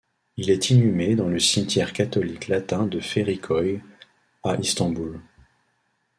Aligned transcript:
Il 0.35 0.49
est 0.49 0.71
inhumé 0.71 1.15
dans 1.15 1.27
le 1.29 1.37
cimetière 1.37 1.93
catholique 1.93 2.47
latin 2.47 2.87
de 2.87 2.99
Feriköy 2.99 3.83
à 4.43 4.55
Istanbul. 4.55 5.19